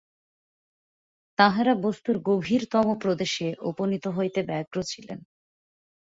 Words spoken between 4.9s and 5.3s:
ছিলেন।